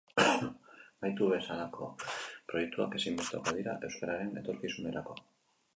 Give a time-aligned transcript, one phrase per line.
[1.03, 1.89] Gaitu bezalako
[2.53, 5.21] proiektuak ezinbestekoak dira euskararen etorkizunerako.